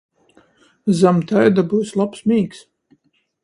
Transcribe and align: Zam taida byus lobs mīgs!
Zam 1.01 1.21
taida 1.33 1.67
byus 1.75 1.95
lobs 2.01 2.27
mīgs! 2.33 2.67